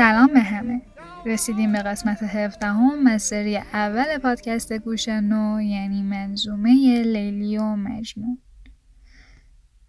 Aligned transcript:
سلام 0.00 0.26
به 0.26 0.40
همه. 0.40 0.82
رسیدیم 1.26 1.72
به 1.72 1.78
قسمت 1.78 2.22
هفدهم 2.22 3.06
از 3.06 3.22
سری 3.22 3.56
اول 3.56 4.18
پادکست 4.18 4.72
گوش 4.72 5.08
نو 5.08 5.60
یعنی 5.60 6.02
منظومه 6.02 7.02
لیلی 7.02 7.58
و 7.58 7.62
مجنون. 7.62 8.38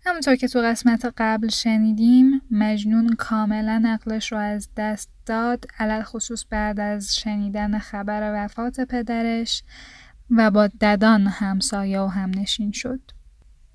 همونطور 0.05 0.35
که 0.35 0.47
تو 0.47 0.59
قسمت 0.59 1.13
قبل 1.17 1.47
شنیدیم 1.47 2.41
مجنون 2.51 3.15
کاملا 3.15 3.83
عقلش 3.85 4.31
رو 4.31 4.37
از 4.37 4.69
دست 4.77 5.09
داد 5.25 5.65
علل 5.79 6.01
خصوص 6.01 6.45
بعد 6.49 6.79
از 6.79 7.15
شنیدن 7.15 7.79
خبر 7.79 8.45
وفات 8.45 8.79
پدرش 8.79 9.63
و 10.29 10.51
با 10.51 10.67
ددان 10.67 11.27
همسایه 11.27 11.99
و 11.99 12.07
همنشین 12.07 12.71
شد. 12.71 13.01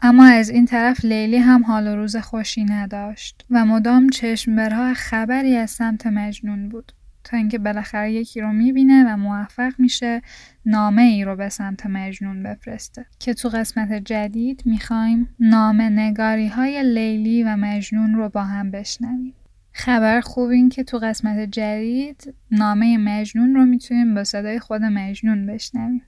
اما 0.00 0.24
از 0.24 0.50
این 0.50 0.66
طرف 0.66 1.04
لیلی 1.04 1.36
هم 1.36 1.64
حال 1.64 1.86
و 1.86 1.96
روز 1.96 2.16
خوشی 2.16 2.64
نداشت 2.64 3.46
و 3.50 3.64
مدام 3.64 4.08
چشم 4.08 4.56
برها 4.56 4.94
خبری 4.94 5.56
از 5.56 5.70
سمت 5.70 6.06
مجنون 6.06 6.68
بود 6.68 6.92
تا 7.24 7.36
اینکه 7.36 7.58
بالاخره 7.58 8.12
یکی 8.12 8.40
رو 8.40 8.52
می‌بینه 8.52 9.04
و 9.12 9.16
موفق 9.16 9.72
میشه 9.78 10.22
نامه 10.66 11.02
ای 11.02 11.24
رو 11.24 11.36
به 11.36 11.48
سمت 11.48 11.86
مجنون 11.86 12.42
بفرسته. 12.42 13.06
که 13.18 13.34
تو 13.34 13.48
قسمت 13.48 13.92
جدید 13.92 14.62
می‌خوایم 14.64 15.28
نامه 15.40 15.88
نگاری 15.88 16.48
های 16.48 16.82
لیلی 16.82 17.42
و 17.42 17.56
مجنون 17.56 18.14
رو 18.14 18.28
با 18.28 18.44
هم 18.44 18.70
بشنویم. 18.70 19.34
خبر 19.72 20.20
خوب 20.20 20.50
این 20.50 20.68
که 20.68 20.84
تو 20.84 20.98
قسمت 20.98 21.38
جدید 21.38 22.34
نامه 22.50 22.98
مجنون 22.98 23.54
رو 23.54 23.66
می‌تونیم 23.66 24.14
با 24.14 24.24
صدای 24.24 24.58
خود 24.58 24.82
مجنون 24.82 25.46
بشنویم. 25.46 26.02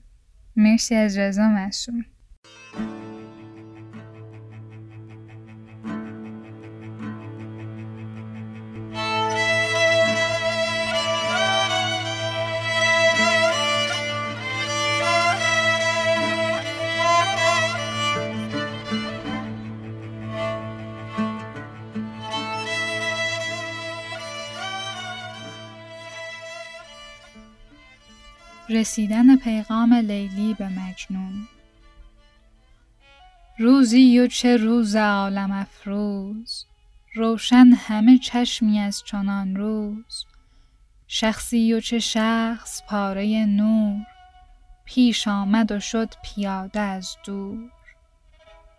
مرسی 0.55 0.95
از 0.95 1.17
رضا 1.17 1.49
مسئول 1.49 2.03
رسیدن 28.79 29.35
پیغام 29.35 29.93
لیلی 29.93 30.53
به 30.53 30.69
مجنون. 30.69 31.47
روزی 33.57 34.19
و 34.19 34.27
چه 34.27 34.57
روز 34.57 34.95
عالم 34.95 35.51
افروز 35.51 36.65
روشن 37.15 37.67
همه 37.67 38.17
چشمی 38.17 38.79
از 38.79 39.03
چنان 39.03 39.55
روز. 39.55 40.25
شخصی 41.07 41.73
و 41.73 41.79
چه 41.79 41.99
شخص 41.99 42.81
پاره 42.87 43.45
نور 43.45 44.05
پیش 44.85 45.27
آمد 45.27 45.71
و 45.71 45.79
شد 45.79 46.13
پیاده 46.23 46.79
از 46.79 47.15
دور. 47.25 47.71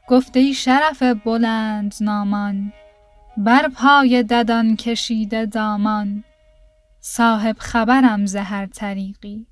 گفته 0.09 0.41
ای 0.41 0.55
شرف 0.55 1.03
بلند 1.03 1.95
نامان 2.01 2.73
بر 3.37 3.69
پای 3.69 4.23
ددان 4.23 4.77
کشیده 4.77 5.47
دامان. 5.47 6.25
صاحب 7.01 7.57
خبرم 7.59 8.27
ز 8.27 8.37
هر 8.37 8.67
طریقی. 8.67 9.50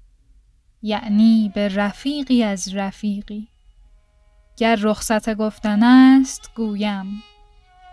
یعنی 0.83 1.53
به 1.55 1.69
رفیقی 1.69 2.43
از 2.43 2.75
رفیقی. 2.75 3.49
گر 4.57 4.79
رخصت 4.83 5.35
گفتن 5.35 5.83
است 5.83 6.51
گویم 6.55 7.23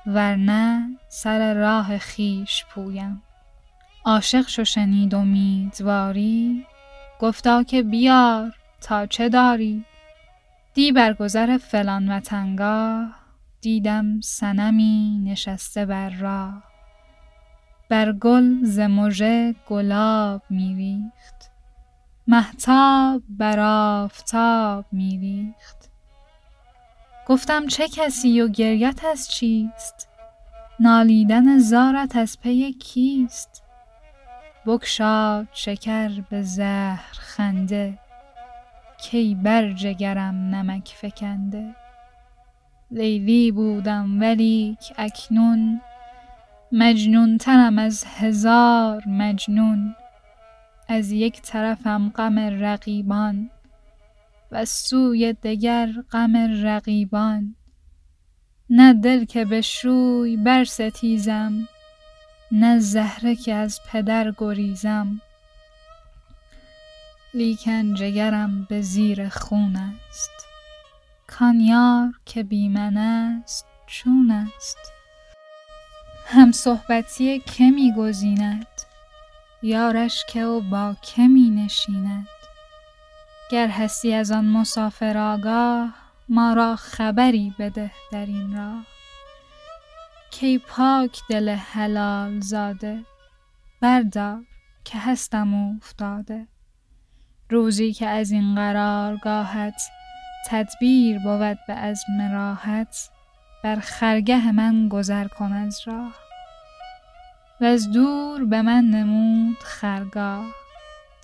ورنه 0.05 0.89
سر 1.09 1.53
راه 1.53 1.97
خیش 1.97 2.65
پویم. 2.69 3.21
عاشق 4.05 4.47
شو 4.47 4.63
شنید 4.63 5.15
امیدواری 5.15 6.65
گفتا 7.19 7.63
که 7.63 7.83
بیار 7.83 8.55
تا 8.81 9.05
چه 9.05 9.29
داری. 9.29 9.85
دی 10.73 10.91
بر 10.91 11.13
گذر 11.13 11.57
فلان 11.57 12.11
وطنگاه 12.11 13.15
دیدم 13.61 14.21
سنمی 14.21 15.21
نشسته 15.23 15.85
بر 15.85 16.09
راه. 16.09 16.63
بر 17.89 18.11
گل 18.11 18.63
ز 18.63 18.79
گلاب 19.67 20.41
میریخت. 20.49 21.54
محتاب 22.27 23.21
بر 23.29 23.59
آفتاب 23.59 24.85
میریخت. 24.91 25.89
گفتم 27.27 27.67
چه 27.67 27.87
کسی 27.87 28.41
و 28.41 28.47
گریت 28.47 29.05
از 29.05 29.31
چیست؟ 29.31 30.09
نالیدن 30.79 31.57
زارت 31.57 32.15
از 32.15 32.39
پی 32.39 32.73
کیست؟ 32.73 33.63
بگشاد 34.65 35.47
شکر 35.53 36.21
به 36.29 36.41
زهر 36.41 37.13
خنده 37.13 37.99
کی 38.97 39.35
بر 39.35 39.73
جگرم 39.73 40.35
نمک 40.35 40.93
فکنده. 41.01 41.75
لیلی 42.91 43.51
بودم 43.51 44.21
ولیک 44.21 44.93
اکنون 44.97 45.81
مجنون 46.71 47.37
ترم 47.37 47.79
از 47.79 48.05
هزار 48.05 49.03
مجنون. 49.07 49.95
از 50.87 51.11
یک 51.11 51.41
طرفم 51.41 52.09
غم 52.15 52.39
رقیبان 52.39 53.49
و 54.51 54.65
سوی 54.65 55.33
دگر 55.33 55.89
غم 56.11 56.37
رقیبان. 56.65 57.55
نه 58.69 58.93
دل 58.93 59.25
که 59.25 59.45
به 59.45 59.61
شوی 59.61 60.37
برستیزم 60.37 61.67
نه 62.51 62.79
زهره 62.79 63.35
که 63.35 63.53
از 63.53 63.79
پدر 63.91 64.33
گریزم. 64.37 65.21
لیکن 67.33 67.93
جگرم 67.93 68.63
به 68.69 68.81
زیر 68.81 69.29
خون 69.29 69.75
است. 69.75 70.47
کان 71.27 71.59
یار 71.59 72.13
که 72.25 72.43
بی 72.43 72.69
من 72.69 72.97
است 72.97 73.65
چون 73.87 74.31
است. 74.31 74.77
هم 76.25 76.51
صحبتی 76.51 77.39
که 77.39 77.71
می 77.71 77.93
گزیند. 77.97 78.74
یارش 79.65 80.25
که 80.29 80.39
او 80.39 80.61
با 80.61 80.95
که 81.01 81.27
می 81.27 81.49
نشیند 81.49 82.27
گر 83.51 83.67
هستی 83.67 84.13
از 84.13 84.31
آن 84.31 84.45
مسافر 84.45 85.17
آگاه 85.17 85.93
ما 86.29 86.53
را 86.53 86.75
خبری 86.75 87.53
بده 87.59 87.91
در 88.11 88.25
این 88.25 88.57
راه. 88.57 88.85
کی 90.31 90.57
پاک 90.57 91.19
دل 91.29 91.49
حلال 91.49 92.39
زاده 92.39 93.05
بردار 93.81 94.43
که 94.83 94.97
هستم 94.97 95.75
افتاده 95.75 96.47
روزی 97.49 97.93
که 97.93 98.07
از 98.07 98.31
این 98.31 98.55
قرارگاهت 98.55 99.81
تدبیر 100.47 101.19
بود 101.19 101.57
به 101.67 101.73
عزم 101.73 102.31
راحت 102.33 103.09
بر 103.63 103.75
خرگه 103.75 104.51
من 104.51 104.89
گذر 104.89 105.27
کن 105.27 105.53
از 105.53 105.81
راه. 105.85 106.24
و 107.61 107.65
از 107.65 107.91
دور 107.91 108.45
به 108.45 108.61
من 108.61 108.83
نمود 108.83 109.57
خرگاه. 109.59 110.45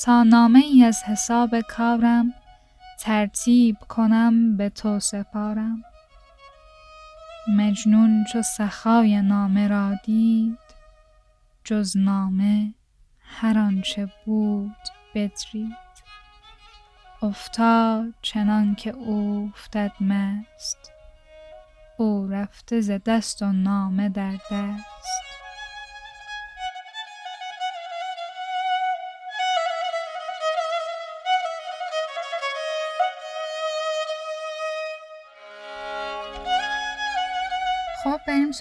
تا 0.06 0.24
نامه 0.24 0.60
ای 0.60 0.84
از 0.84 1.04
حساب 1.04 1.60
کارم 1.62 2.34
ترتیب 3.00 3.78
کنم 3.90 4.58
به 4.58 4.70
تو 4.70 5.00
سپارم. 5.00 5.84
مجنون 7.48 8.26
چو 8.32 8.42
سخای 8.42 9.22
نامه 9.22 9.68
را 9.68 9.96
دید 10.04 10.58
جز 11.64 11.98
نامه 11.98 12.74
هر 13.22 13.60
آنچه 13.60 14.08
بود 14.26 14.76
بدرید. 15.16 15.76
افتاد 17.22 18.14
چنان 18.22 18.76
که 18.76 18.90
اوفتد 18.90 19.92
مست 20.02 20.92
او 21.98 22.28
رفته 22.28 22.82
ز 22.82 22.92
دست 23.06 23.42
و 23.42 23.52
نامه 23.52 24.10
در 24.10 24.36
دست. 24.52 25.31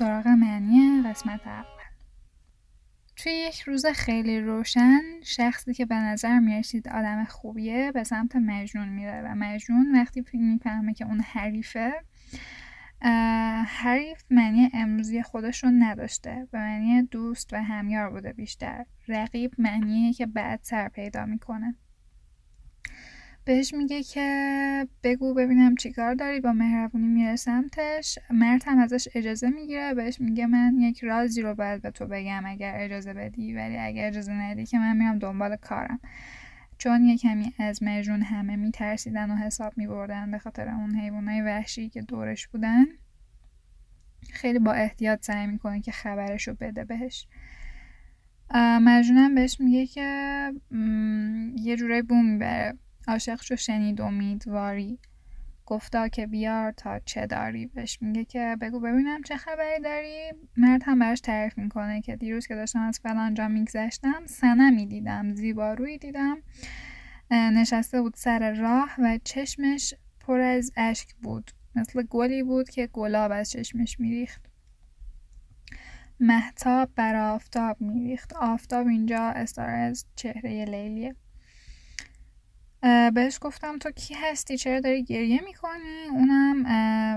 سراغ 0.01 0.29
معنی 0.29 1.03
قسمت 1.03 1.47
اول. 1.47 1.65
توی 3.17 3.33
یک 3.33 3.61
روز 3.61 3.87
خیلی 3.87 4.41
روشن 4.41 5.01
شخصی 5.25 5.75
که 5.75 5.87
به 5.87 5.95
نظر 5.95 6.39
می‌رسید 6.39 6.89
آدم 6.89 7.25
خوبیه 7.25 7.93
به 7.93 8.05
سمت 8.05 8.37
مجنون 8.37 8.89
میره 8.89 9.23
و 9.23 9.35
مجنون 9.35 9.95
وقتی 9.95 10.25
می‌فهمه 10.33 10.95
که 10.95 11.05
اون 11.05 11.21
حریفه 11.21 11.93
حریف 13.67 14.25
معنی 14.31 14.71
امروزی 14.75 15.23
خودش 15.23 15.65
رو 15.65 15.71
نداشته. 15.71 16.49
به 16.53 16.59
معنی 16.59 17.03
دوست 17.03 17.53
و 17.53 17.63
همیار 17.63 18.11
بوده 18.11 18.33
بیشتر. 18.33 18.85
رقیب 19.09 19.55
معنیه 19.59 20.13
که 20.13 20.27
بعد 20.27 20.61
سر 20.63 20.89
پیدا 20.89 21.27
می‌کنه. 21.27 21.77
بهش 23.45 23.75
میگه 23.75 24.03
که 24.03 24.89
بگو 25.03 25.35
ببینم 25.35 25.75
چیکار 25.75 26.15
داری 26.15 26.41
با 26.41 26.53
مهربونی 26.53 27.07
میره 27.07 27.37
سمتش. 27.37 28.19
مرد 28.31 28.63
هم 28.67 28.79
ازش 28.79 29.09
اجازه 29.15 29.51
می‌گیره 29.51 29.95
بهش 29.95 30.21
میگه 30.21 30.47
من 30.47 30.75
یک 30.79 31.05
رازی 31.05 31.43
رو 31.43 31.55
باید 31.55 31.83
به 31.83 31.91
تو 31.91 32.07
بگم 32.07 32.43
اگر 32.47 32.75
اجازه 32.77 33.15
بدی 33.15 33.55
ولی 33.55 33.77
اگر 33.77 34.07
اجازه 34.07 34.33
ندی 34.33 34.67
که 34.67 34.79
من 34.79 34.97
میرم 34.97 35.19
دنبال 35.19 35.57
کارم. 35.57 36.01
چون 36.79 37.05
یه 37.05 37.17
کمی 37.17 37.55
از 37.59 37.83
مجنون 37.83 38.23
همه 38.23 38.57
میترسیدن 38.57 39.31
و 39.31 39.37
حساب 39.37 39.73
میبردن 39.77 40.31
به 40.31 40.39
خاطر 40.39 40.69
اون 40.69 40.95
حیوانای 40.97 41.41
وحشی 41.41 41.89
که 41.89 42.03
دورش 42.03 42.49
بودن 42.49 42.85
خیلی 44.33 44.59
با 44.59 44.73
احتیاط 44.73 45.25
سعی 45.25 45.47
می‌کنه 45.47 45.81
که 45.81 45.93
خبرش 45.93 46.49
رو 46.49 46.55
بده 46.61 46.85
بهش. 46.85 47.27
مجنونم 48.55 49.35
بهش 49.35 49.61
میگه 49.61 49.87
که 49.87 50.53
یه 51.57 51.77
جورای 51.77 52.03
بوم 52.03 52.25
می‌بره. 52.25 52.79
عاشق 53.11 53.43
شو 53.43 53.57
شنید 53.57 54.01
امیدواری. 54.01 54.99
گفتا 55.67 56.09
که 56.09 56.27
بیار 56.27 56.73
تا 56.73 56.99
چه 56.99 57.27
داری؟ 57.27 57.67
بهش 57.67 57.99
میگه 58.03 58.25
که 58.25 58.57
بگو 58.61 58.81
ببینم 58.81 59.23
چه 59.23 59.37
خبری 59.37 59.81
داری. 59.83 60.33
مرد 60.57 60.83
هم 60.85 60.99
براش 60.99 61.21
تعریف 61.21 61.59
می‌کنه 61.59 62.01
که 62.01 62.17
دیروز 62.17 62.47
که 62.47 62.55
داشتم 62.55 62.81
از 62.81 63.01
فلان 63.03 63.35
جا 63.35 63.49
میگذشتم 63.49 64.27
سنمی 64.27 64.87
دیدم 64.87 65.35
زیبارویی 65.35 65.99
دیدم. 65.99 66.39
نشسته 67.31 68.03
بود 68.03 68.15
سر 68.17 68.53
راه 68.55 68.95
و 68.99 69.19
چشمش 69.25 69.95
پر 70.21 70.41
از 70.41 70.73
اشک 70.77 71.15
بود. 71.15 71.51
مثل 71.75 72.03
گلی 72.03 72.43
بود 72.43 72.71
که 72.71 72.87
گلاب 72.87 73.33
از 73.33 73.51
چشمش 73.51 74.01
میریخت. 74.01 74.43
محتاب 76.21 76.91
بر 76.97 77.15
آفتاب 77.15 77.81
میریخت. 77.81 78.33
آفتاب 78.33 78.87
اینجا 78.87 79.21
استاره 79.21 79.73
از 79.73 80.07
چهره 80.17 80.65
لیلیه. 80.65 81.17
بهش 83.15 83.39
گفتم 83.41 83.79
تو 83.79 83.91
کی 83.91 84.15
هستی؟ 84.15 84.57
چرا 84.57 84.81
داری 84.81 85.05
گریه 85.05 85.41
می‌کنی؟ 85.45 86.07
اونم 86.11 86.63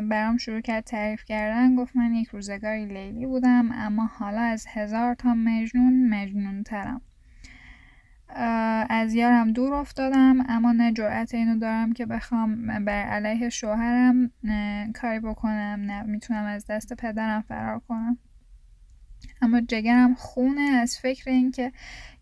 برام 0.10 0.38
شروع 0.38 0.62
کرد 0.62 0.83
تعریف 0.83 1.25
کردن 1.25 1.75
گفت 1.75 1.95
من 1.95 2.13
یک 2.13 2.27
روزگاری 2.27 2.86
لیلی 2.86 3.25
بودم 3.25 3.69
اما 3.71 4.06
حالا 4.06 4.42
از 4.42 4.65
هزار 4.69 5.13
تا 5.15 5.33
مجنون 5.33 6.10
مجنون 6.10 6.63
ترم 6.63 7.01
از 8.89 9.13
یارم 9.13 9.54
دور 9.54 9.74
افتادم 9.74 10.45
اما 10.50 10.71
نه 10.71 10.94
جرأت 10.94 11.33
اینو 11.33 11.60
دارم 11.60 11.94
که 11.94 12.06
بخوام 12.06 12.86
بر 12.86 13.04
علیه 13.04 13.50
شوهرم 13.50 14.31
کاری 14.94 15.19
بکنم 15.19 15.80
نه 15.86 16.04
می‌تونم 16.04 16.44
از 16.45 16.65
دست 16.68 16.94
پدرم 16.94 17.42
فرار 17.42 17.80
کنم. 17.80 18.18
اما 19.41 19.61
جگرم 19.61 20.13
خونه 20.13 20.61
از 20.61 20.97
فکر 20.97 21.29
اینکه 21.29 21.71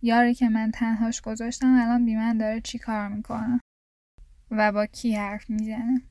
یاری 0.02 0.34
که 0.34 0.50
من 0.50 0.72
تنهاش 0.72 1.22
گذاشتم 1.22 1.80
الان 1.82 2.06
بی 2.06 2.16
من 2.16 2.38
داره 2.38 2.62
چی 2.62 2.78
کار 2.78 3.08
می‌کنه 3.08 3.60
و 4.52 4.72
با 4.72 4.86
کی 4.86 5.16
حرف 5.16 5.50
می‌زنه. 5.50 6.02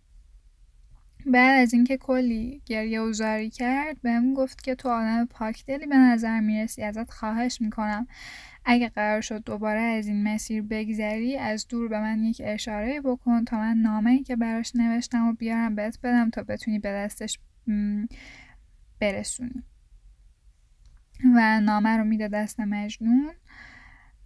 بعد 1.27 1.63
از 1.63 1.75
اینکه 1.75 1.97
کلی 1.97 2.63
گریه 2.67 3.01
و 3.01 3.13
زاری 3.13 3.51
کرد 3.51 4.03
بهم 4.03 4.35
گفت 4.35 4.63
که 4.63 4.75
تو 4.75 4.89
آدم 4.89 5.25
پاکدلی 5.25 5.87
به 5.87 5.97
نظر 5.97 6.41
می‌رسی 6.41 6.83
ازت 6.83 7.11
خواهش 7.11 7.61
می‌کنم. 7.61 8.07
اگه 8.65 8.89
قرار 8.89 9.21
شد 9.21 9.45
دوباره 9.45 9.81
از 9.81 10.07
این 10.07 10.23
مسیر 10.23 10.63
بگذری 10.63 11.37
از 11.37 11.69
دور 11.69 11.89
به 11.89 12.01
من 12.01 12.25
یک 12.25 12.43
اشاره 12.45 13.01
بکن 13.01 13.45
تا 13.45 13.59
من 13.59 13.77
نامه 13.77 14.23
که 14.23 14.37
براش 14.37 14.77
نوشتم 14.77 15.29
و 15.29 15.33
بیارم 15.33 15.75
بهت 15.75 15.99
بدم 16.03 16.31
تا 16.31 16.43
بتونی 16.43 16.79
به 16.79 16.93
دستش 16.93 17.39
برسونی. 19.01 19.63
و 21.25 21.61
نامه 21.61 21.97
رو 21.97 22.05
میده 22.05 22.29
دست 22.29 22.61
مجنون. 22.61 23.33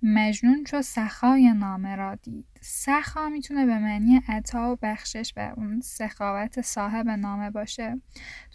مجنون 0.02 0.64
چو 0.64 0.82
سخای 0.82 1.52
نامه 1.52 1.96
را 1.96 2.14
دید. 2.14 2.46
سخا 2.60 3.28
می‌تونه 3.28 3.66
به 3.66 3.78
معنی 3.78 4.22
عطا 4.28 4.72
و 4.72 4.78
بخشش 4.82 5.32
و 5.36 5.52
اون 5.56 5.80
سخاوت 5.80 6.60
صاحب 6.60 7.08
نامه 7.08 7.50
باشه. 7.50 8.00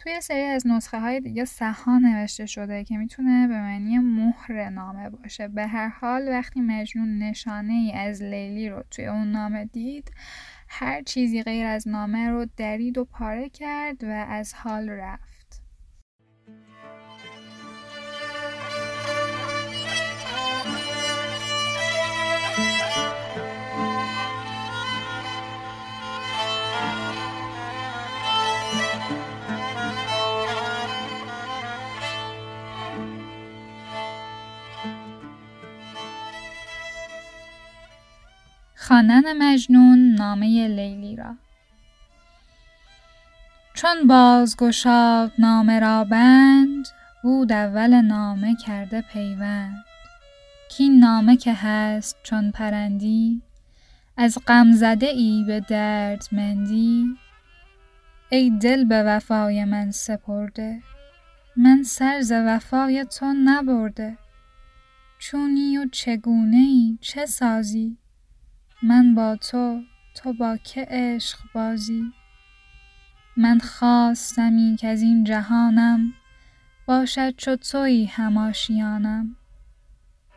توی 0.02 0.20
سری 0.20 0.42
از 0.42 0.66
نسخه 0.66 1.00
های 1.00 1.20
دیگه 1.20 1.44
سخا 1.44 1.98
نوشته 1.98 2.46
شده 2.46 2.84
که 2.84 2.96
می‌تونه 2.96 3.48
به 3.48 3.54
معنی 3.54 3.98
مهر 3.98 4.70
نامه 4.70 5.10
باشه. 5.10 5.48
به 5.48 5.66
هر 5.66 5.88
حال 5.88 6.28
وقتی 6.28 6.60
مجنون 6.60 7.18
نشانه 7.18 7.72
ای 7.72 7.92
از 7.92 8.22
لیلی 8.22 8.68
رو 8.68 8.82
توی 8.90 9.06
اون 9.06 9.30
نامه 9.32 9.64
دید 9.64 10.10
هر 10.68 11.02
چیزی 11.02 11.42
غیر 11.42 11.66
از 11.66 11.88
نامه 11.88 12.28
رو 12.28 12.46
درید 12.56 12.98
و 12.98 13.04
پاره 13.04 13.48
کرد 13.48 14.04
و 14.04 14.10
از 14.28 14.54
حال 14.54 14.88
رفت. 14.88 15.29
خواندن 39.10 39.52
مجنون 39.52 40.14
نامه 40.14 40.68
لیلی 40.68 41.16
را. 41.16 41.34
چون 43.74 44.06
بازگشاد 44.06 45.32
نامه 45.38 45.80
را 45.80 46.04
بند 46.04 46.88
بود 47.22 47.52
اول 47.52 48.00
نامه 48.00 48.56
کرده 48.56 49.00
پیوند. 49.00 49.84
کین 50.68 50.98
نامه 50.98 51.36
که 51.36 51.54
هست 51.54 52.16
چون 52.22 52.50
پرندی 52.50 53.42
از 54.16 54.38
غم 54.46 54.72
زده 54.72 55.06
ای 55.06 55.44
به 55.46 55.60
درد 55.60 56.28
مندی. 56.32 57.16
ای 58.28 58.50
دل 58.50 58.84
به 58.84 59.02
وفای 59.02 59.64
من 59.64 59.90
سپرده 59.90 60.82
من 61.56 61.82
سر 61.82 62.20
ز 62.20 62.32
وفای 62.32 63.04
تو 63.04 63.26
نبرده. 63.44 64.18
چونی 65.18 65.78
و 65.78 65.86
چگونه 65.92 66.56
ای 66.56 66.98
چه 67.00 67.26
سازی؟ 67.26 67.99
من 68.82 69.14
با 69.14 69.36
تو 69.36 69.82
تو 70.14 70.32
با 70.32 70.56
که 70.56 70.86
عشق 70.90 71.38
بازی. 71.54 72.12
من 73.36 73.58
خواستمی 73.58 74.76
از 74.82 75.02
این 75.02 75.24
جهانم 75.24 76.12
باشد 76.86 77.36
چو 77.36 77.56
تویی 77.56 78.04
هم 78.04 78.36
آشیانم 78.36 79.36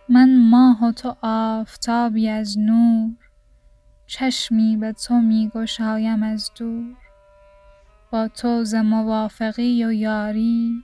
من 0.09 0.49
ماه 0.49 0.85
و 0.85 0.91
تو 0.91 1.15
آفتابی 1.21 2.29
از 2.29 2.59
نور 2.59 3.15
چشمی 4.07 4.77
به 4.77 4.91
تو 4.91 5.21
می 5.21 5.51
گشایم 5.55 6.23
از 6.23 6.51
دور. 6.55 6.95
با 8.11 8.27
تو 8.27 8.63
ز 8.63 8.75
موافقی 8.75 9.85
و 9.85 9.93
یاری 9.93 10.83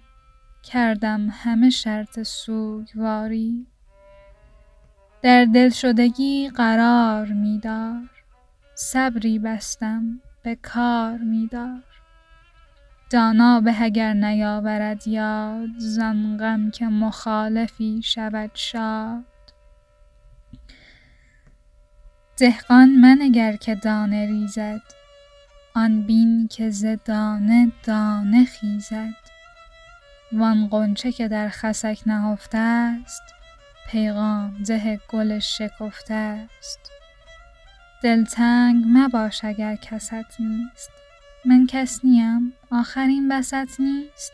کردم 0.63 1.27
همه 1.31 1.69
شرط 1.69 2.23
سوگواری. 2.23 3.67
در 5.21 5.45
دلشدگی 5.45 6.49
قرار 6.49 7.25
می 7.25 7.59
دار 7.59 8.09
صبری 8.75 9.39
بستم 9.39 10.21
به 10.43 10.55
کار 10.55 11.17
می 11.17 11.47
دار 11.47 11.83
دانا 13.09 13.61
به 13.61 13.81
اگر 13.81 14.13
نیاورد 14.13 15.07
یاد 15.07 15.69
زان 15.77 16.37
غم 16.37 16.71
که 16.71 16.85
مخالفی 16.85 18.01
شود 18.03 18.51
شاد. 18.53 19.23
دهقان 22.37 22.89
منگر 22.89 23.55
که 23.55 23.75
دانه 23.75 24.25
ریزد 24.25 24.81
آن 25.75 26.01
بین 26.01 26.47
که 26.47 26.69
ز 26.69 26.85
دانه 27.05 27.71
دانه 27.83 28.45
خیزد. 28.45 29.15
وان 30.31 30.67
غنچه 30.67 31.11
که 31.11 31.27
در 31.27 31.49
خسک 31.49 31.99
نهفته 32.05 32.57
است 32.57 33.38
پیغام 33.91 34.63
زه 34.63 34.99
گل 35.09 35.39
شکفته 35.39 36.13
است. 36.13 36.91
دلتنگ 38.03 38.83
مباش 38.87 39.43
اگر 39.43 39.75
کست 39.75 40.13
نیست. 40.39 40.91
من 41.45 41.67
کس 41.67 42.05
نیم 42.05 42.53
آخرین 42.71 43.29
بسط 43.29 43.69
نیست. 43.79 44.33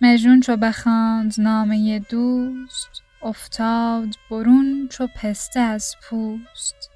مجنون 0.00 0.40
چو 0.40 0.56
بخواند 0.56 1.34
نامه 1.38 1.98
دوست 1.98 3.02
افتاد 3.22 4.08
برون 4.30 4.88
چو 4.90 5.06
پسته 5.06 5.60
از 5.60 5.94
پوست. 6.02 6.90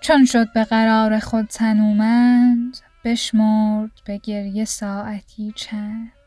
چون 0.00 0.24
شد 0.24 0.52
به 0.52 0.64
قرار 0.64 1.18
خود 1.18 1.46
تنومند 1.46 2.78
بشمرد 3.04 3.90
به 4.04 4.18
گریه 4.18 4.64
ساعتی 4.64 5.52
چند. 5.56 6.17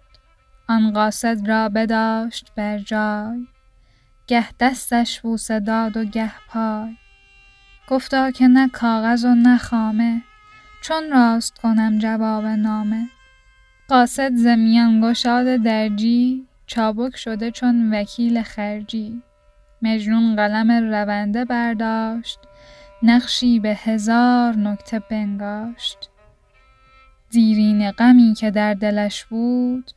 آن 0.71 0.93
قاصد 0.93 1.47
را 1.47 1.69
بداشت 1.69 2.51
بر 2.55 2.77
جای 2.77 3.47
گه 4.27 4.45
دستش 4.59 5.21
بوسه 5.21 5.59
داد 5.59 5.97
و 5.97 6.05
گه 6.05 6.31
پای. 6.47 6.95
گفتا 7.87 8.31
که 8.31 8.47
نه 8.47 8.69
کاغذ 8.69 9.25
و 9.25 9.35
نه 9.35 9.57
خامه 9.57 10.21
چون 10.81 11.11
راست 11.11 11.57
کنم 11.57 11.97
جواب 11.97 12.45
نامه. 12.45 13.09
قاصد 13.87 14.35
ز 14.35 14.45
میان 14.45 15.01
گشاد 15.01 15.55
درجی 15.55 16.47
چابک 16.67 17.15
شده 17.15 17.51
چون 17.51 17.93
وکیل 17.93 18.43
خرجی. 18.43 19.21
مجنون 19.81 20.35
قلم 20.35 20.71
رونده 20.71 21.45
برداشت 21.45 22.39
نقشی 23.03 23.59
به 23.59 23.75
هزار 23.75 24.55
نکته 24.55 24.99
بنگاشت. 24.99 26.09
دیرین 27.29 27.91
غمی 27.91 28.33
که 28.33 28.51
در 28.51 28.73
دلش 28.73 29.25
بود 29.25 29.91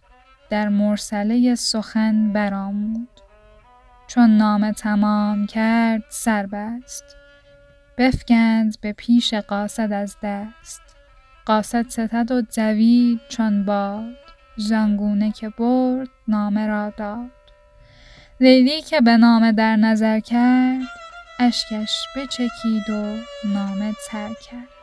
در 0.54 0.68
مرسله 0.68 1.54
سخن 1.54 2.32
برآمود 2.32 3.08
چون 4.06 4.36
نامه 4.36 4.72
تمام 4.72 5.46
کرد 5.46 6.02
سر 6.08 6.46
بست. 6.46 7.04
بفکند 7.98 8.80
به 8.80 8.92
پیش 8.92 9.34
قاصد 9.34 9.92
از 9.92 10.16
دست. 10.22 10.82
قاصد 11.46 11.88
ستد 11.88 12.30
و 12.30 12.42
دوید 12.56 13.20
چون 13.28 13.64
باد. 13.64 14.16
زانگونه 14.56 15.32
که 15.32 15.48
برد 15.48 16.08
نامه 16.28 16.66
را 16.66 16.90
داد. 16.96 17.30
لیلی 18.40 18.82
که 18.82 19.00
به 19.00 19.16
نامه 19.16 19.52
در 19.52 19.76
نظر 19.76 20.20
کرد 20.20 20.88
اشکش 21.38 22.06
بچکید 22.16 22.90
و 22.90 23.16
نامه 23.44 23.92
تر 24.10 24.28
کرد. 24.28 24.73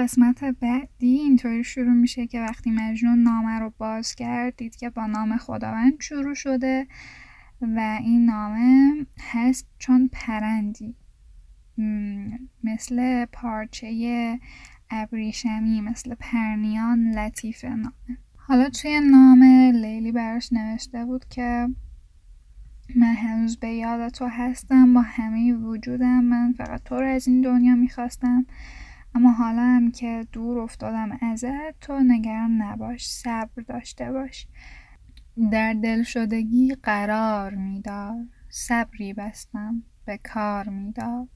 قسمت 0.00 0.44
بعدی 0.44 1.18
اینطوری 1.18 1.64
شروع 1.64 1.92
میشه 1.92 2.26
که 2.26 2.40
وقتی 2.40 2.70
مجنون 2.70 3.18
نامه 3.22 3.58
رو 3.58 3.72
باز 3.78 4.14
کرد 4.14 4.56
دید 4.56 4.76
که 4.76 4.90
با 4.90 5.06
نام 5.06 5.36
خداوند 5.36 6.00
شروع 6.00 6.34
شده 6.34 6.86
و 7.60 7.98
این 8.00 8.24
نامه 8.24 8.92
هست 9.20 9.66
چون 9.78 10.10
پرندی. 10.12 10.94
مثل 12.64 13.24
پارچه 13.24 14.38
ابریشمی 14.90 15.80
مثل 15.80 16.14
پرنیان 16.14 17.18
لطیف 17.18 17.64
نامه. 17.64 18.18
حالا 18.36 18.68
توی 18.68 19.00
نامه 19.00 19.72
لیلی 19.72 20.12
براش 20.12 20.52
نوشته 20.52 21.04
بود 21.04 21.24
که 21.28 21.68
من 22.96 23.14
هنوز 23.14 23.56
به 23.56 23.68
یاد 23.68 24.08
تو 24.08 24.26
هستم 24.26 24.94
با 24.94 25.00
همه 25.00 25.52
وجودم 25.52 26.24
من 26.24 26.52
فقط 26.52 26.82
تو 26.82 26.94
رو 26.94 27.06
از 27.06 27.28
این 27.28 27.40
دنیا 27.40 27.74
می‌خواستم. 27.74 28.46
اما 29.14 29.30
حالا 29.30 29.62
هم 29.62 29.90
که 29.90 30.26
دور 30.32 30.58
افتادم 30.58 31.18
ازت 31.22 31.80
تو 31.80 32.00
نگران 32.00 32.62
نباش 32.62 33.06
صبر 33.08 33.62
داشته 33.68 34.12
باش. 34.12 34.46
در 35.52 35.72
دل 35.72 36.02
شدگی 36.02 36.76
قرار 36.82 37.54
میدار. 37.54 38.26
صبری 38.48 39.12
بستم 39.12 39.82
به 40.04 40.18
کار 40.18 40.68
میدار. 40.68 41.28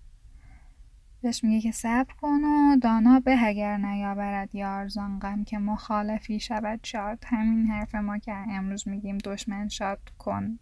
بهش 1.22 1.44
میگه 1.44 1.60
که 1.60 1.72
صبر 1.72 2.14
کن 2.20 2.44
و 2.44 2.76
دانا 2.82 3.20
به 3.20 3.36
اگر 3.46 3.76
نیاورد 3.76 4.54
یار 4.54 4.88
غم 5.22 5.44
که 5.44 5.58
مخالفی 5.58 6.40
شود 6.40 6.80
شاد. 6.82 7.24
همین 7.26 7.66
حرف 7.66 7.94
ما 7.94 8.18
که 8.18 8.32
امروز 8.32 8.88
میگیم 8.88 9.18
دشمن 9.18 9.68
شاد 9.68 10.00
کن. 10.18 10.58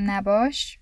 نباش. 0.00 0.78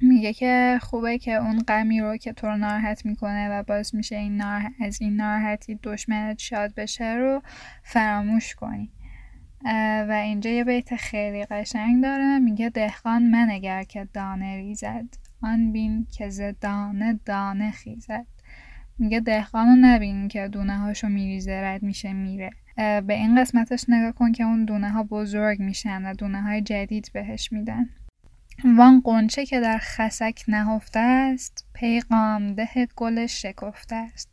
میگه 0.00 0.32
که 0.32 0.78
خوبه 0.82 1.18
که 1.18 1.32
اون 1.32 1.58
غمی 1.58 2.00
رو 2.00 2.16
که 2.16 2.32
تو 2.32 2.46
رو 2.46 2.56
ناراحت 2.56 3.06
می‌کنه 3.06 3.48
و 3.48 3.62
باز 3.62 3.94
میشه 3.94 4.16
این 4.16 4.42
از 4.80 5.00
این 5.00 5.16
ناراحتی 5.16 5.78
دشمنت 5.82 6.38
شاد 6.38 6.74
بشه 6.74 7.14
رو 7.14 7.42
فراموش 7.82 8.54
کنی. 8.54 8.90
و 10.08 10.20
اینجا 10.24 10.50
یه 10.50 10.64
بیت 10.64 10.96
خیلی 10.96 11.44
قشنگ 11.44 12.02
داره. 12.02 12.38
میگه 12.38 12.68
دهقان 12.68 13.22
منگر 13.22 13.82
که 13.82 14.08
دانه 14.12 14.56
ریزد 14.56 15.04
آن 15.42 15.72
بین 15.72 16.06
که 16.12 16.28
ز 16.28 16.40
دانه 16.60 17.20
دانه 17.24 17.70
خیزد. 17.70 18.26
میگه 18.98 19.20
دهقان 19.20 19.68
رو 19.68 19.76
نبین 19.80 20.28
که 20.28 20.48
دونه 20.48 20.78
هاشو 20.78 21.08
میریزه 21.08 21.60
رد 21.62 21.82
میشه 21.82 22.12
میره. 22.12 22.50
به 22.76 23.14
این 23.14 23.40
قسمتش 23.40 23.84
نگاه 23.88 24.12
کن 24.12 24.32
که 24.32 24.44
اون 24.44 24.64
دونه 24.64 24.90
ها 24.90 25.02
بزرگ 25.02 25.60
میشن 25.60 26.10
و 26.10 26.14
دونه 26.14 26.42
های 26.42 26.62
جدید 26.62 27.10
بهش 27.12 27.52
میدن. 27.52 27.88
وان 28.64 29.00
قنچه 29.00 29.46
که 29.46 29.60
در 29.60 29.78
خسک 29.78 30.42
نهفته 30.48 30.98
است 30.98 31.66
پیغام 31.74 32.54
ده 32.54 32.88
گل 32.96 33.26
شکفته 33.26 33.96
است. 33.96 34.28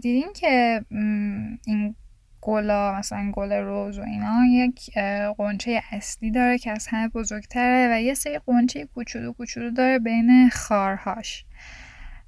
دیدیم 0.00 0.28
که 0.34 0.84
این 1.66 1.94
گلا 2.40 2.98
مثلا 2.98 3.30
گل 3.30 3.52
روز 3.52 3.98
و 3.98 4.02
اینا 4.02 4.46
یک 4.46 4.98
قنچه 5.38 5.82
اصلی 5.90 6.30
داره 6.30 6.58
که 6.58 6.70
از 6.70 6.86
همه 6.86 7.08
بزرگتره 7.08 7.88
و 7.92 8.00
یه 8.00 8.14
سری 8.14 8.38
قنچه 8.38 8.88
کوچولو 8.94 9.32
کوچولو 9.32 9.70
داره 9.70 9.98
بین 9.98 10.48
خارهاش. 10.48 11.44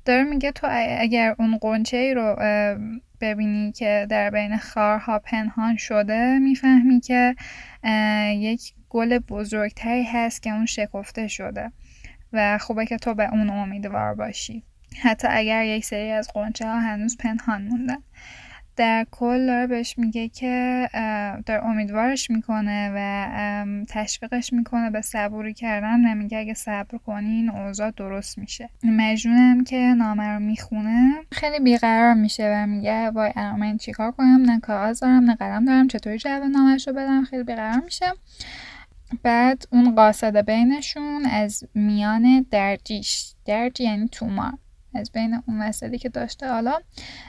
داره 0.06 0.24
میگه 0.24 0.52
تو 0.52 0.66
اگر 1.00 1.34
اون 1.38 1.58
قنچه 1.58 2.14
رو 2.14 2.36
ببینی 3.20 3.72
که 3.72 4.06
در 4.10 4.30
بین 4.30 4.56
خارها 4.56 5.18
پنهان 5.18 5.76
شده 5.76 6.38
می‌فهمی 6.38 7.00
که 7.00 7.34
یک 8.32 8.72
گل 8.88 9.18
بزرگتری 9.18 10.04
هست 10.04 10.42
که 10.42 10.50
اون 10.50 10.66
شکفته 10.66 11.28
شده 11.28 11.72
و 12.32 12.58
خوبه 12.58 12.86
که 12.86 12.96
تو 12.96 13.14
به 13.14 13.30
اون 13.32 13.50
امیدوار 13.50 14.14
باشی. 14.14 14.62
حتی 15.02 15.28
اگر 15.30 15.64
یک 15.64 15.84
سری 15.84 16.10
از 16.10 16.28
قنچه 16.34 16.66
ها 16.68 16.80
هنوز 16.80 17.16
پنهان 17.16 17.62
موندن. 17.62 17.98
در 18.76 19.06
کل 19.10 19.46
داره 19.46 19.66
بهش 19.66 19.98
میگه 19.98 20.28
که 20.28 20.88
در 21.46 21.64
امیدوارش 21.64 22.30
می‌کنه 22.30 22.92
و 22.94 23.84
تشویقش 23.88 24.52
می‌کنه 24.52 24.90
به 24.90 25.00
صبوری 25.00 25.54
کردن. 25.54 26.12
و 26.12 26.14
میگه 26.14 26.38
اگه 26.38 26.54
صبر 26.54 26.98
کنی 26.98 27.30
این 27.30 27.50
اوضاع 27.50 27.90
درست 27.90 28.38
میشه. 28.38 28.68
مجنونم 28.84 29.64
که 29.64 29.76
نامه 29.76 30.24
رو 30.28 30.40
می‌خونه. 30.40 31.14
خیلی 31.32 31.60
بیقرار 31.60 32.14
میشه 32.14 32.52
و 32.54 32.66
میگه 32.66 33.10
وای 33.10 33.32
من 33.36 33.76
چیکار 33.76 34.10
کنم؟ 34.10 34.42
نه 34.42 34.60
کاغذ 34.60 35.00
دارم 35.00 35.24
نه 35.24 35.34
قلم 35.34 35.64
دارم 35.64 35.88
چطوری 35.88 36.18
جواب 36.18 36.42
نامش 36.42 36.88
رو 36.88 36.94
بدم؟ 36.94 37.24
خیلی 37.24 37.42
بیقرار 37.42 37.80
میشه. 37.84 38.06
بعد 39.22 39.64
اون 39.72 39.94
قاصد 39.94 40.46
بینشون 40.46 41.26
از 41.26 41.64
میان 41.74 42.46
درجیش 42.50 43.32
درج 43.44 43.80
یعنی 43.80 44.08
تومار. 44.08 44.52
از 44.96 45.12
بین 45.12 45.42
اون 45.46 45.56
مسئله 45.56 45.98
که 45.98 46.08
داشته. 46.08 46.48
حالا 46.48 46.78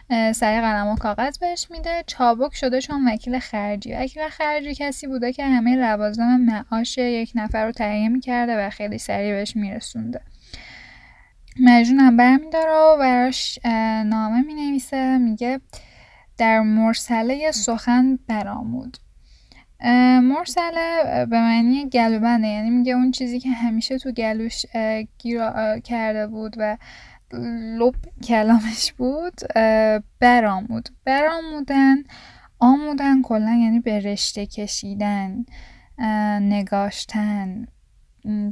سری 0.10 0.62
قلم 0.62 0.88
و 0.88 0.96
کاغذ 0.96 1.38
بهش 1.38 1.68
میده. 1.72 2.04
چابک 2.08 2.56
شده 2.56 2.82
چون 2.82 3.08
وکیل 3.08 3.40
خرجی. 3.40 3.94
وکیل 3.94 4.28
خرجی 4.30 4.76
کسی 4.76 5.08
بوده 5.08 5.34
که 5.34 5.46
همه 5.46 5.76
لوازم 5.76 6.38
معاش 6.38 6.98
یک 6.98 7.32
نفر 7.36 7.66
رو 7.66 7.72
تهیه 7.72 8.10
می‌کرده 8.10 8.68
و 8.68 8.70
خیلی 8.70 8.98
سریع 8.98 9.34
بهش 9.34 9.56
میرسونده. 9.56 10.22
مجنون 11.60 12.00
هم 12.00 12.18
برمیداره 12.18 12.72
و 12.72 12.98
براش 12.98 13.60
نامه 14.06 14.42
می‌نویسه. 14.42 15.18
میگه 15.18 15.62
در 16.38 16.60
مرسله 16.60 17.52
سخن 17.52 18.20
برآمود 18.28 18.98
مرسله 20.22 21.04
به 21.30 21.40
معنی 21.40 21.90
گلوبنده. 21.90 22.48
یعنی 22.48 22.70
میگه 22.70 22.94
اون 22.94 23.12
چیزی 23.12 23.40
که 23.40 23.50
همیشه 23.50 23.98
تو 23.98 24.12
گلوش 24.12 24.66
گیر 25.18 25.42
کرده 25.84 26.28
بود 26.28 26.56
و 26.58 26.78
لب 27.34 27.96
کلامش 28.24 28.93
بود 28.98 29.41
برآمود 30.19 30.89
برآمودن 31.05 31.96
آمودن 32.60 33.22
کلا 33.22 33.53
یعنی 33.53 33.79
به 33.79 34.00
رشته 34.00 34.46
کشیدن 34.46 35.46
نگاشتن 36.41 37.67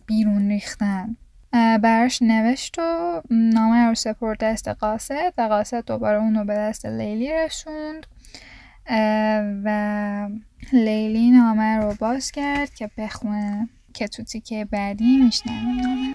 بیرون 0.06 0.50
ریختن. 0.50 1.18
براش 1.52 2.22
نوشت 2.22 2.80
و 2.80 3.22
نامه 3.30 3.86
رو 3.88 3.96
سپرد 3.96 4.40
دست 4.40 4.68
قاصد 4.68 5.34
و 5.38 5.42
قاصد 5.42 5.86
دوباره 5.86 6.18
اونو 6.18 6.46
به 6.46 6.56
دست 6.56 6.86
لیلی 6.86 7.34
رسوند. 7.34 8.06
و 9.64 10.30
لیلی 10.74 11.32
نامه 11.32 11.78
رو 11.78 11.94
باز 12.00 12.32
کرد 12.32 12.74
که 12.74 12.90
بخونه 12.98 13.70
که 13.94 14.08
تو 14.08 14.24
تیکه 14.24 14.66
بعدی 14.66 15.18
میشنم 15.18 15.82
نامه 15.82 16.14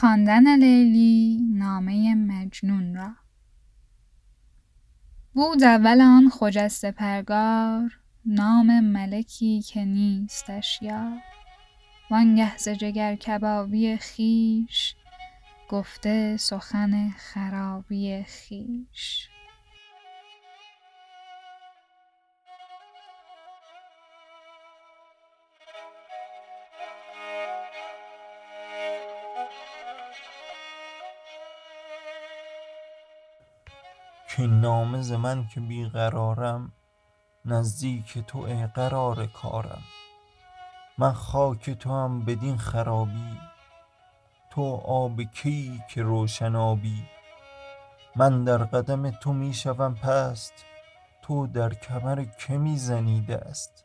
خواندن 0.00 0.56
لیلی 0.56 1.40
نامه 1.52 2.14
مجنون 2.14 2.94
را. 2.94 3.10
بود 5.34 5.62
اول 5.62 6.00
آن 6.00 6.30
خجسته 6.30 6.90
پرگار 6.90 7.98
نام 8.26 8.80
ملکی 8.80 9.62
که 9.62 9.84
نیستش 9.84 10.82
یار. 10.82 11.18
وانگه 12.10 12.56
ز 12.56 12.68
جگر 12.68 13.16
کبابی 13.16 13.96
خویش 13.96 14.94
گفته 15.68 16.36
سخن 16.36 17.10
خرابی 17.10 18.24
خویش. 18.24 19.28
که 34.38 34.46
نامز 34.46 35.12
من 35.12 35.46
که 35.46 35.60
بیقرارم 35.60 36.72
نزدیک 37.44 38.18
تو 38.18 38.38
ای 38.38 38.66
قرار 38.66 39.26
کارم. 39.26 39.82
من 40.98 41.12
خاک 41.12 41.70
تو 41.70 41.90
هم 41.90 42.24
بدین 42.24 42.56
خرابی 42.56 43.38
تو 44.50 44.74
آب 44.84 45.22
کی 45.22 45.80
که 45.90 46.02
روشنابی. 46.02 47.02
من 48.16 48.44
در 48.44 48.58
قدم 48.58 49.10
تو 49.10 49.32
می 49.32 49.54
شوم 49.54 49.94
پست 49.94 50.52
تو 51.22 51.46
در 51.46 51.74
کمر 51.74 52.24
که 52.24 52.58
می 52.58 52.76
زنی 52.76 53.20
دست 53.20 53.84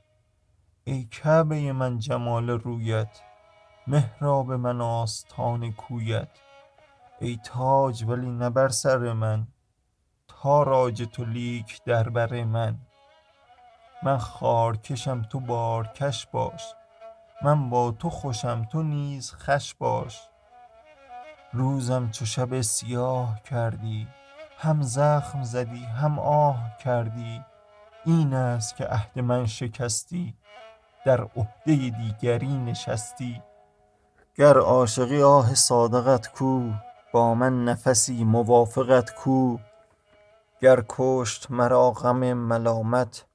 ای 0.83 1.03
کعبه 1.03 1.73
من 1.73 1.99
جمال 1.99 2.49
رویت 2.49 3.21
محراب 3.87 4.51
من 4.51 4.81
آستان 4.81 5.71
کویت. 5.71 6.39
ای 7.19 7.39
تاج 7.43 8.03
ولی 8.03 8.31
نه 8.31 8.49
بر 8.49 8.69
سر 8.69 9.13
من 9.13 9.47
تاراج 10.43 11.03
تو 11.03 11.25
لیک 11.25 11.81
در 11.85 12.09
بر 12.09 12.43
من. 12.43 12.75
من 14.03 14.17
خارکشم 14.17 15.21
تو 15.21 15.39
بارکش 15.39 16.27
باش. 16.31 16.73
من 17.41 17.69
با 17.69 17.91
تو 17.91 18.09
خوشم 18.09 18.67
تو 18.71 18.83
نیز 18.83 19.33
خش 19.33 19.75
باش. 19.75 20.21
روزم 21.53 22.09
چو 22.09 22.25
شب 22.25 22.61
سیاه 22.61 23.43
کردی 23.43 24.07
هم 24.57 24.81
زخم 24.81 25.43
زدی 25.43 25.83
هم 25.83 26.19
آه 26.19 26.77
کردی. 26.77 27.41
این 28.05 28.33
است 28.33 28.75
که 28.75 28.85
عهد 28.85 29.19
من 29.19 29.45
شکستی 29.45 30.35
در 31.05 31.21
عهده 31.21 31.75
دیگری 31.89 32.57
نشستی. 32.57 33.41
گر 34.35 34.57
عاشقی 34.57 35.21
آه 35.21 35.53
صادقت 35.53 36.31
کو 36.31 36.71
با 37.13 37.35
من 37.35 37.65
نفسی 37.65 38.23
موافقت 38.23 39.15
کو. 39.15 39.57
گر 40.63 40.83
کشت 40.89 41.51
مرا 41.51 41.91
غم 41.91 42.33
ملامت 42.33 43.25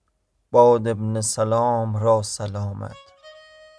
باد 0.52 0.88
ابن 0.88 1.20
سلام 1.20 1.96
را 1.96 2.22
سلامت. 2.22 2.96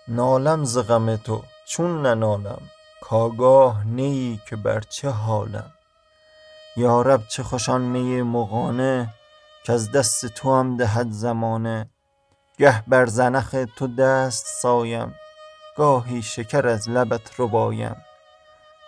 نالم 0.07 0.63
ز 0.63 0.77
غم 0.77 1.15
تو 1.15 1.43
چون 1.67 2.01
ننالم؟ 2.01 2.61
کآگاه 3.01 3.87
نه 3.87 4.01
ای 4.01 4.39
که 4.49 4.55
بر 4.55 4.79
چه 4.79 5.09
حالم؟ 5.09 5.71
یا 6.77 7.01
رب 7.01 7.27
چه 7.27 7.43
خوش 7.43 7.69
آن 7.69 7.81
می 7.81 8.21
مغانه 8.21 9.13
کز 9.65 9.91
دست 9.91 10.25
توام 10.25 10.77
دهد 10.77 11.11
زمانه؟ 11.11 11.89
گه 12.57 12.83
بر 12.87 13.05
زنخ 13.05 13.55
تو 13.75 13.87
دست 13.87 14.45
سایم 14.61 15.15
گاهی 15.77 16.21
شکر 16.21 16.67
از 16.67 16.89
لبت 16.89 17.39
ربایم. 17.39 17.95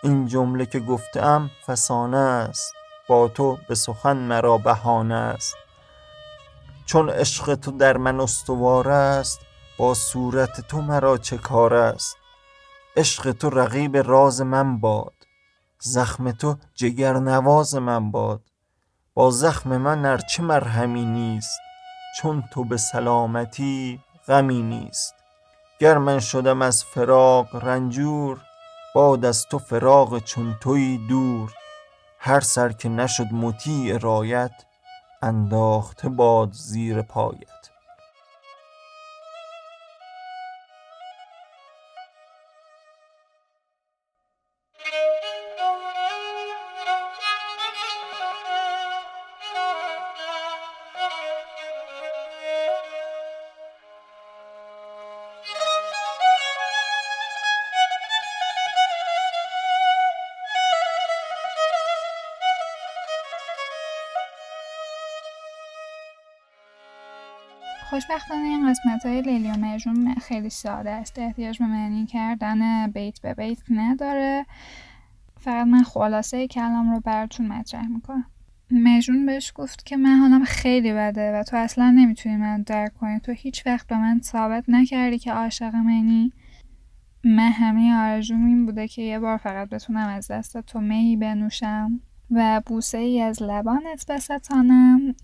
این 0.04 0.28
جمله 0.28 0.66
که 0.66 0.80
گفته 0.80 1.22
ام 1.22 1.52
فسانه 1.68 2.18
است. 2.18 2.81
با 3.12 3.28
تو 3.28 3.58
به 3.68 3.76
سخن 3.76 4.18
مرا 4.18 4.58
بهانه 4.58 5.16
است. 5.16 5.56
چون 6.86 7.10
عشق 7.10 7.56
تو 7.56 7.72
در 7.72 7.98
من 7.98 8.20
استوار 8.20 8.90
است 8.90 9.40
با 9.78 9.94
صورت 9.94 10.68
تو 10.68 10.82
مرا 10.82 11.18
چه 11.18 11.38
کار 11.38 11.74
است؟ 11.74 12.18
عشق 12.98 13.32
تو 13.32 13.50
رقیب 13.50 13.98
راز 13.98 14.42
من 14.42 14.80
باد 14.80 15.14
زخم 15.80 16.32
تو 16.32 16.56
جگرنواز 16.76 17.76
من 17.76 18.12
باد. 18.12 18.42
با 19.14 19.32
زخم 19.32 19.78
من 19.78 20.06
ار 20.06 20.18
چه 20.18 20.44
مرهمی 20.44 21.06
نیست 21.06 21.60
چون 22.18 22.44
تو 22.54 22.64
به 22.64 22.78
سلامتی 22.78 24.00
غمی 24.28 24.62
نیست. 24.62 25.14
گر 25.80 25.98
من 25.98 26.20
شدم 26.20 26.62
از 26.62 26.84
فراق 26.84 27.56
رنجور 27.66 28.42
باد 28.96 29.26
از 29.26 29.46
تو 29.46 29.60
فراق 29.60 30.20
چون 30.20 30.56
تویی 30.62 31.08
دور. 31.08 31.61
هر 32.24 32.40
سر 32.40 32.72
که 32.72 32.90
نشد 32.90 33.28
مطیع 33.32 33.98
رایت 33.98 34.52
انداخته 35.22 36.10
باد 36.10 36.52
زیر 36.52 37.02
پایت. 37.02 37.71
خوشبختانه 68.12 68.48
این 68.48 68.70
قسمت 68.70 69.06
های 69.06 69.22
لیلی 69.22 69.52
و 69.52 69.58
مجنون 69.58 70.16
خیلی 70.16 70.50
ساده 70.50 70.90
است. 70.90 71.20
احتیاج 71.20 71.60
به 71.60 71.66
معنی 71.66 72.06
کردن 72.06 72.88
بیت 72.88 73.22
به 73.22 73.34
بیت 73.34 73.58
نداره. 73.70 74.46
فقط 75.40 75.68
من 75.68 75.84
خلاصه 75.84 76.48
کلام 76.48 76.92
رو 76.92 77.00
براتون 77.00 77.48
مطرح 77.48 77.88
می‌کنم. 77.88 78.26
مجنون 78.72 79.26
بهش 79.26 79.52
گفت 79.56 79.86
که 79.86 79.98
من 79.98 80.18
حالم 80.18 80.44
خیلی 80.44 80.94
بده 80.94 81.40
و 81.40 81.44
تو 81.44 81.58
اصلا 81.58 81.92
نمی‌تونی 81.92 82.38
من 82.38 82.62
درک 82.62 82.94
کنی. 82.94 83.20
تو 83.20 83.32
هیچ 83.32 83.68
وقت 83.68 83.88
به 83.88 83.98
من 83.98 84.20
ثابت 84.24 84.64
نکردی 84.68 85.20
که 85.20 85.32
عاشق 85.32 85.76
منی. 85.76 86.34
من 87.24 87.52
همه 87.52 87.96
آرزوم 87.96 88.46
این 88.46 88.66
بوده 88.66 88.88
که 88.88 89.02
یه 89.02 89.20
بار 89.20 89.38
فقط 89.38 89.70
بتونم 89.70 90.08
از 90.08 90.32
دست 90.32 90.62
تو 90.62 90.82
مهی 90.82 91.18
بنوشم. 91.18 92.00
و 92.32 92.62
بوسه 92.66 92.98
ای 92.98 93.22
از 93.22 93.44
لبانت 93.44 94.06
بستانم 94.10 95.16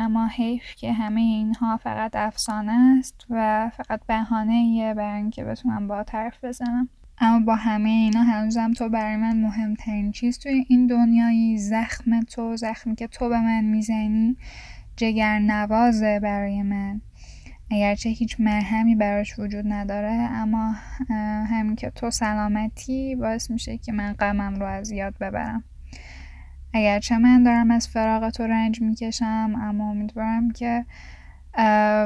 اما 0.00 0.26
حیف 0.26 0.74
که 0.76 0.92
همه 0.92 1.20
اینها 1.20 1.76
فقط 1.76 2.16
افسانه 2.16 2.98
است 2.98 3.26
و 3.30 3.70
فقط 3.76 4.00
بهانه 4.06 4.52
ایه 4.52 4.94
برای 4.94 5.16
اینکه 5.16 5.44
بتونم 5.44 5.88
با 5.88 6.02
طرف 6.02 6.44
بزنم. 6.44 6.88
اما 7.18 7.46
با 7.46 7.54
همه 7.54 7.88
اینا 7.88 8.22
هنوزم 8.22 8.72
تو 8.72 8.88
برای 8.88 9.16
من 9.16 9.36
مهمترین 9.40 10.12
چیز 10.12 10.38
توی 10.38 10.64
این 10.68 10.86
دنیایی 10.86 11.58
زخم 11.58 12.20
تو 12.20 12.56
زخمی 12.56 12.94
که 12.94 13.06
تو 13.06 13.28
به 13.28 13.40
من 13.40 13.64
می‌زنی 13.64 14.36
جگر 14.96 15.38
نوازه 15.38 16.20
برای 16.20 16.62
من. 16.62 17.00
اگرچه 17.70 18.08
هیچ 18.08 18.40
مرهمی 18.40 18.94
براش 18.94 19.38
وجود 19.38 19.72
نداره 19.72 20.12
اما 20.12 20.74
همین 21.50 21.76
که 21.76 21.90
تو 21.90 22.10
سلامتی 22.10 23.16
باعث 23.16 23.50
میشه 23.50 23.78
که 23.78 23.92
من 23.92 24.12
غمم 24.12 24.54
رو 24.54 24.66
از 24.66 24.90
یاد 24.90 25.14
ببرم. 25.20 25.64
اگرچه 26.74 27.18
من 27.18 27.42
دارم 27.42 27.70
از 27.70 27.88
فراغ 27.88 28.30
تو 28.30 28.42
رنج 28.42 28.82
می‌کشم 28.82 29.52
اما 29.62 29.90
امیدوارم 29.90 30.50
که 30.50 30.84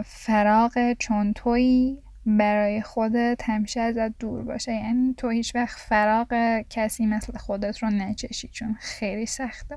فراغ 0.05 0.93
چون 0.99 1.33
تویی 1.33 1.99
برای 2.27 2.83
خودت 2.83 3.41
همیشه 3.45 3.81
ازت 3.81 4.19
دور 4.19 4.43
باشه. 4.43 4.73
یعنی 4.73 5.15
تو 5.17 5.29
هیچ 5.29 5.55
وقت 5.55 5.79
فراغ 5.79 6.61
کسی 6.71 7.07
مثل 7.07 7.39
خودت 7.39 7.79
رو 7.79 7.91
نچشی 7.91 8.49
چون 8.49 8.77
خیلی 8.81 9.27
سخته. 9.27 9.77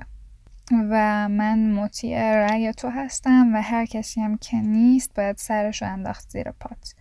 و 0.72 1.28
من 1.28 1.70
مطیع 1.70 2.34
رأی 2.34 2.72
تو 2.72 2.88
هستم 2.88 3.54
و 3.54 3.62
هر 3.62 3.86
کسی 3.86 4.20
هم 4.20 4.38
که 4.38 4.56
نیست 4.56 5.14
باید 5.16 5.36
سرش 5.36 5.82
رو 5.82 5.88
انداخت 5.88 6.30
زیر 6.30 6.50
پات. 6.50 6.94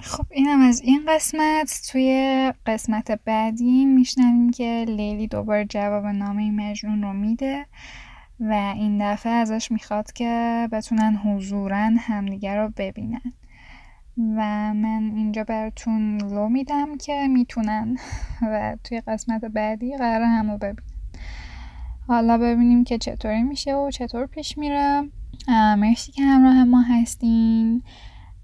خب 0.00 0.26
اینم 0.30 0.60
از 0.60 0.80
این 0.80 1.04
قسمت. 1.08 1.80
توی 1.92 2.52
قسمت 2.66 3.20
بعدی 3.24 3.84
میشنویم 3.84 4.50
که 4.50 4.84
لیلی 4.88 5.28
دوباره 5.28 5.64
جواب 5.64 6.06
نامه 6.06 6.50
مجنون 6.50 7.02
رو 7.02 7.12
میده 7.12 7.66
و 8.40 8.52
این 8.52 9.12
دفعه 9.12 9.32
ازش 9.32 9.70
می‌خواد 9.72 10.12
که 10.12 10.68
بتونن 10.72 11.16
حضورا 11.16 11.90
همدیگه 11.98 12.56
رو 12.56 12.72
ببینن. 12.76 13.32
و 14.16 14.74
من 14.74 15.12
اینجا 15.16 15.44
براتون 15.44 16.18
لو 16.20 16.48
میدم 16.48 16.96
که 16.96 17.28
می‌تونن 17.28 17.96
و 18.52 18.76
توی 18.84 19.00
قسمت 19.00 19.44
بعدی 19.44 19.96
قرار 19.96 20.22
همو 20.22 20.58
ببینن. 20.58 20.88
حالا 22.06 22.38
ببینیم 22.38 22.84
که 22.84 22.98
چطوری 22.98 23.42
میشه 23.42 23.74
و 23.74 23.90
چطور 23.90 24.26
پیش 24.26 24.58
میره. 24.58 25.02
مرسی 25.78 26.12
که 26.12 26.22
همراه 26.22 26.64
ما 26.64 26.80
هستین. 26.80 27.82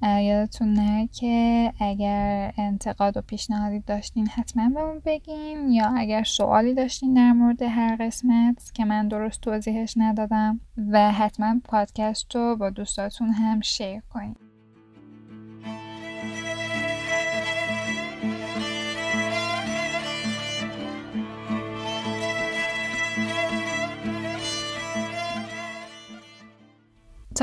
یادتون 0.05 0.73
نره 0.73 1.07
که 1.07 1.73
اگر 1.81 2.53
انتقاد 2.59 3.17
و 3.17 3.21
پیشنهادی 3.21 3.81
داشتین 3.81 4.27
حتما 4.27 4.69
بهمون 4.69 5.03
بگین 5.05 5.71
یا 5.71 5.95
اگر 5.97 6.25
سوالی 6.25 6.75
داشتین 6.75 7.15
در 7.15 7.33
مورد 7.33 7.63
هر 7.63 7.97
قسمت 8.01 8.71
که 8.75 8.85
من 8.85 9.09
درست 9.09 9.41
توضیحش 9.41 9.95
ندادم 9.97 10.61
و 10.91 11.13
حتما 11.13 11.61
پادکست 11.65 12.37
رو 12.37 12.57
با 12.57 12.71
دوستاتون 12.71 13.29
هم 13.29 13.61
شیر 13.61 14.03
کنین. 14.11 14.37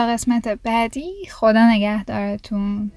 قسمت 0.08 0.48
بعدی 0.48 1.12
خدا 1.32 1.70
نگهدارتون. 1.72 2.92